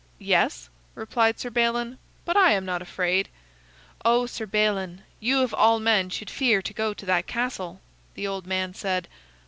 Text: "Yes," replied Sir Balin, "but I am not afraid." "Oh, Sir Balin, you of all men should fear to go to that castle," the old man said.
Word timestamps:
"Yes," 0.17 0.67
replied 0.95 1.39
Sir 1.39 1.51
Balin, 1.51 1.99
"but 2.25 2.35
I 2.35 2.53
am 2.53 2.65
not 2.65 2.81
afraid." 2.81 3.29
"Oh, 4.03 4.25
Sir 4.25 4.47
Balin, 4.47 5.03
you 5.19 5.41
of 5.43 5.53
all 5.53 5.79
men 5.79 6.09
should 6.09 6.31
fear 6.31 6.59
to 6.59 6.73
go 6.73 6.91
to 6.91 7.05
that 7.05 7.27
castle," 7.27 7.81
the 8.15 8.25
old 8.25 8.47
man 8.47 8.73
said. 8.73 9.07